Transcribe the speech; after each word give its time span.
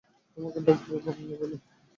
তোমাকে 0.37 0.59
ডাকব 0.65 0.89
বন্য 1.03 1.31
বলে। 1.39 1.55